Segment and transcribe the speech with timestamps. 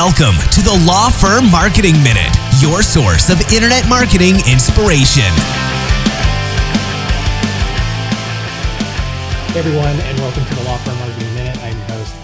[0.00, 5.28] Welcome to the Law Firm Marketing Minute, your source of internet marketing inspiration.
[9.52, 11.29] Hey everyone, and welcome to the Law Firm Marketing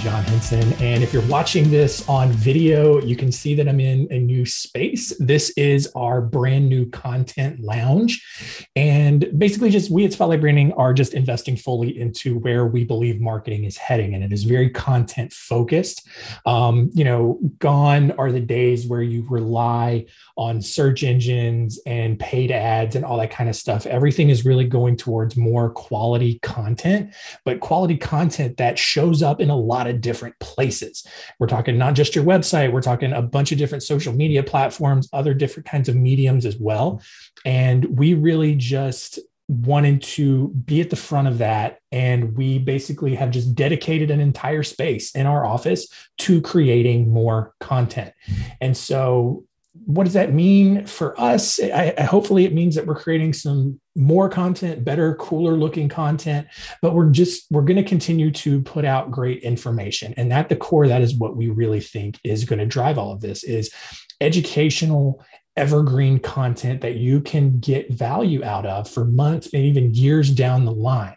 [0.00, 0.72] John Henson.
[0.82, 4.46] And if you're watching this on video, you can see that I'm in a new
[4.46, 5.14] space.
[5.18, 8.66] This is our brand new content lounge.
[8.74, 13.20] And basically, just we at Spotlight Branding are just investing fully into where we believe
[13.20, 14.14] marketing is heading.
[14.14, 16.08] And it is very content focused.
[16.46, 20.06] Um, you know, gone are the days where you rely
[20.38, 23.84] on search engines and paid ads and all that kind of stuff.
[23.84, 27.12] Everything is really going towards more quality content,
[27.44, 31.06] but quality content that shows up in a lot of different places.
[31.38, 35.08] We're talking not just your website, we're talking a bunch of different social media platforms,
[35.12, 37.02] other different kinds of mediums as well.
[37.44, 39.18] And we really just
[39.48, 41.80] wanted to be at the front of that.
[41.90, 45.88] And we basically have just dedicated an entire space in our office
[46.18, 48.12] to creating more content.
[48.60, 49.44] And so
[49.86, 51.60] what does that mean for us?
[51.60, 56.46] I, I, hopefully, it means that we're creating some more content, better, cooler looking content.
[56.82, 60.56] But we're just we're going to continue to put out great information, and at the
[60.56, 63.72] core, that is what we really think is going to drive all of this: is
[64.20, 65.24] educational,
[65.56, 70.64] evergreen content that you can get value out of for months, maybe even years down
[70.64, 71.16] the line.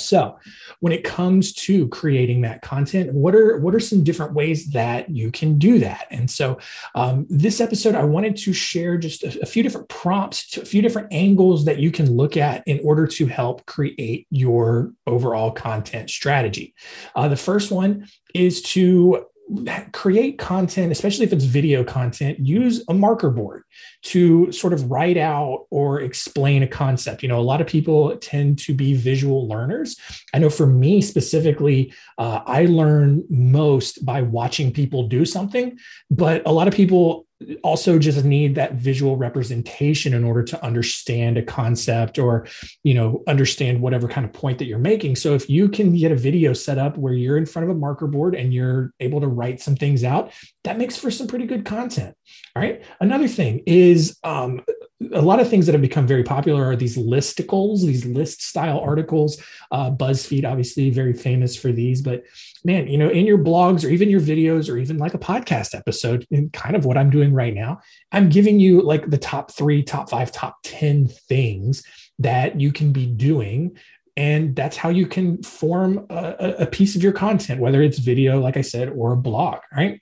[0.00, 0.38] So,
[0.80, 5.10] when it comes to creating that content, what are what are some different ways that
[5.10, 6.06] you can do that?
[6.10, 6.58] And so,
[6.94, 10.82] um, this episode, I wanted to share just a, a few different prompts, a few
[10.82, 16.10] different angles that you can look at in order to help create your overall content
[16.10, 16.74] strategy.
[17.14, 19.26] Uh, the first one is to
[19.92, 23.62] create content, especially if it's video content, use a marker board
[24.02, 27.22] to sort of write out or explain a concept.
[27.22, 29.98] You know, a lot of people tend to be visual learners.
[30.34, 35.78] I know for me specifically, uh, I learn most by watching people do something,
[36.10, 37.26] but a lot of people
[37.62, 42.46] also just need that visual representation in order to understand a concept or
[42.82, 46.10] you know understand whatever kind of point that you're making so if you can get
[46.10, 49.20] a video set up where you're in front of a marker board and you're able
[49.20, 50.32] to write some things out
[50.64, 52.16] that makes for some pretty good content
[52.54, 54.62] all right another thing is um,
[55.12, 58.80] a lot of things that have become very popular are these listicles, these list style
[58.80, 59.42] articles.
[59.70, 62.00] Uh, BuzzFeed, obviously, very famous for these.
[62.00, 62.24] But
[62.66, 65.72] man, you know, in your blogs or even your videos or even like a podcast
[65.74, 69.52] episode, in kind of what I'm doing right now, I'm giving you like the top
[69.52, 71.84] three, top five, top 10 things
[72.18, 73.78] that you can be doing.
[74.16, 78.40] And that's how you can form a, a, piece of your content whether it's video
[78.40, 80.00] like i said or a blog right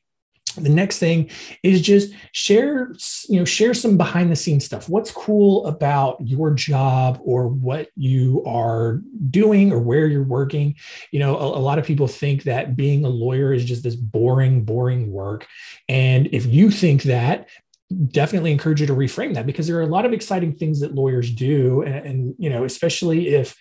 [0.56, 1.30] the next thing
[1.62, 2.92] is just share
[3.28, 4.88] you know share some behind the scenes stuff.
[4.88, 9.00] What's cool about your job or what you are
[9.30, 10.76] doing or where you're working?
[11.10, 13.96] You know a, a, lot of people think that being a lawyer is just this
[13.96, 15.46] boring boring work.
[15.88, 17.48] And if you think that
[18.08, 20.94] definitely encourage you to reframe that because there are a lot of exciting things that
[20.94, 21.82] lawyers do.
[21.82, 23.56] And, and you know especially if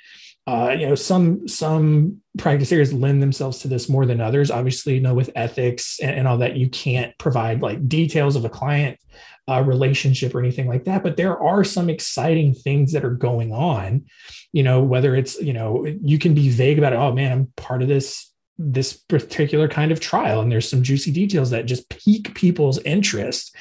[0.46, 4.52] uh, you know some some practice areas lend themselves to this more than others.
[4.52, 8.44] Obviously you know with ethics and, and all that you can't provide like details of
[8.44, 9.00] a client
[9.48, 13.54] uh, relationship or anything like that but there are some exciting things that are going
[13.54, 14.06] on.
[14.52, 16.98] You know whether it's you know you can be vague about it.
[16.98, 18.33] Oh man i'm part of this
[18.72, 23.56] this particular kind of trial and there's some juicy details that just pique people's interest.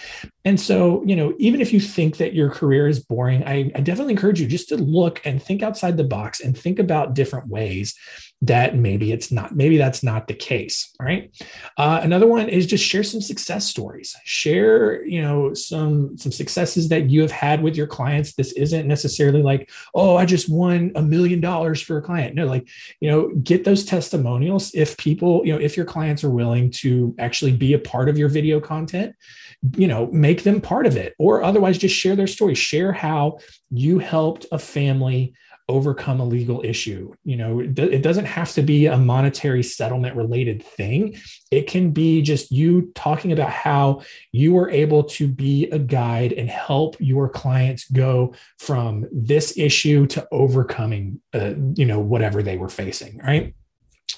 [0.45, 3.81] And so you know even if you think that your career is boring I, I,
[3.81, 7.49] definitely encourage you just to look and think outside the box and think about different
[7.49, 7.95] ways
[8.43, 11.35] that maybe it's not maybe that's not the case right?
[11.77, 14.15] Uh, another one is just share some success stories.
[14.25, 18.35] Share you know some some successes that you have had with your clients.
[18.35, 22.35] This isn't necessarily like oh i just won a million dollars for a client.
[22.35, 22.69] No like
[23.01, 24.71] you know get those testimonials.
[24.75, 28.19] If people you know if your clients are willing to actually be a part of
[28.19, 29.15] your video content
[29.77, 31.15] you know make them part of it.
[31.19, 32.55] Or otherwise just share their story.
[32.55, 33.39] Share how
[33.71, 35.35] you helped a family
[35.73, 37.15] overcome a legal issue.
[37.25, 41.17] You know, it doesn't have to be a monetary settlement related thing.
[41.51, 44.03] It can be just you talking about how
[44.33, 50.07] you were able to be a guide and help your clients go from this issue
[50.09, 53.55] to overcoming, uh, you know, whatever they were facing, right?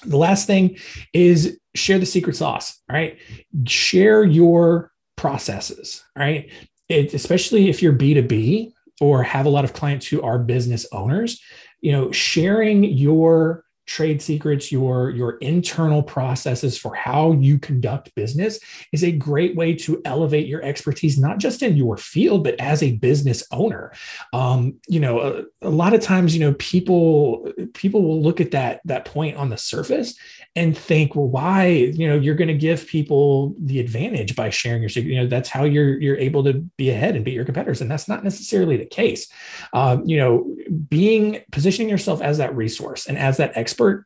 [0.05, 0.77] The last thing
[1.13, 3.17] is share the secret sauce, right?
[3.65, 6.51] Share your processes, right?
[6.89, 11.41] It, especially if you're B2B, or have a lot of clients who are business owners,
[11.81, 18.59] you know, sharing your trade secrets, your your internal processes for how you conduct business
[18.91, 22.81] is a great way to elevate your expertise, not just in your field, but as
[22.81, 23.93] a business owner.
[24.33, 28.51] Um, you know, a, a lot of times, you know, people people will look at
[28.51, 30.15] that that point on the surface
[30.55, 31.67] and think, well, why?
[31.67, 35.11] You know, you're going to give people the advantage by sharing your secret.
[35.11, 37.91] You know, that's how you're you're able to be ahead and beat your competitors, and
[37.91, 39.27] that's not necessarily the case.
[39.73, 40.55] Um, you know,
[40.89, 44.05] being positioning yourself as that resource and as that expert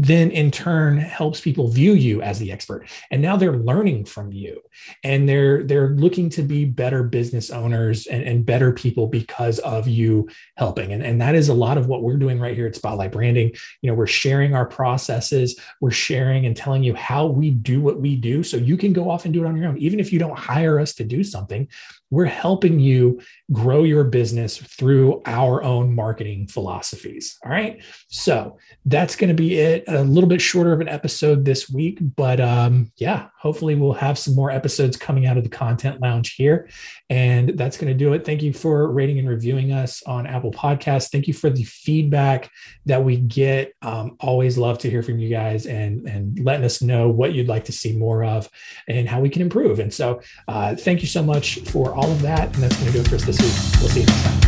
[0.00, 4.32] then in turn helps people view you as the expert and now they're learning from
[4.32, 4.62] you
[5.02, 9.88] and they're they're looking to be better business owners and, and better people because of
[9.88, 12.76] you helping and, and that is a lot of what we're doing right here at
[12.76, 13.50] spotlight branding
[13.82, 18.00] you know we're sharing our processes we're sharing and telling you how we do what
[18.00, 20.12] we do so you can go off and do it on your own even if
[20.12, 21.66] you don't hire us to do something
[22.10, 23.20] we're helping you
[23.52, 27.38] grow your business through our own marketing philosophies.
[27.44, 27.82] All right.
[28.08, 29.84] So that's going to be it.
[29.88, 34.18] A little bit shorter of an episode this week, but um, yeah, hopefully we'll have
[34.18, 36.68] some more episodes coming out of the content lounge here.
[37.08, 38.24] And that's going to do it.
[38.26, 41.10] Thank you for rating and reviewing us on Apple Podcasts.
[41.10, 42.50] Thank you for the feedback
[42.84, 43.72] that we get.
[43.80, 47.48] Um, always love to hear from you guys and, and letting us know what you'd
[47.48, 48.48] like to see more of
[48.88, 49.78] and how we can improve.
[49.78, 52.52] And so uh, thank you so much for all of that.
[52.54, 53.80] And that's going to do it for us this week.
[53.80, 54.47] We'll see you next time.